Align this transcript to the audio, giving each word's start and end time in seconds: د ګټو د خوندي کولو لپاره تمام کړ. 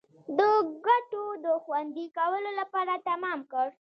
د 0.37 0.39
ګټو 0.85 1.23
د 1.45 1.47
خوندي 1.63 2.05
کولو 2.17 2.49
لپاره 2.59 2.93
تمام 3.09 3.39
کړ. 3.51 3.67